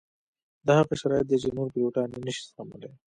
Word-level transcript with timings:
دا 0.67 0.73
هغه 0.81 0.93
شرایط 1.01 1.25
دي 1.29 1.37
چې 1.43 1.49
نور 1.57 1.67
پیلوټان 1.73 2.07
یې 2.13 2.19
نه 2.25 2.31
شي 2.35 2.41
زغملی 2.49 2.91